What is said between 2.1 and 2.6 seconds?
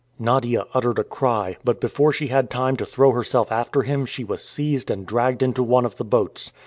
she had